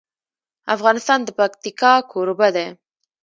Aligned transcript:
افغانستان 0.75 1.19
د 1.23 1.29
پکتیکا 1.39 1.93
کوربه 2.11 2.47
دی. 2.55 2.67